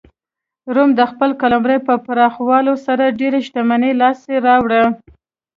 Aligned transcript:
روم 0.75 0.89
د 0.99 1.01
خپل 1.11 1.29
قلمرو 1.41 1.77
په 1.87 1.93
پراخولو 2.05 2.73
سره 2.85 3.15
ډېره 3.19 3.39
شتمنۍ 3.47 3.91
لاسته 4.01 4.33
راوړه. 4.47 4.83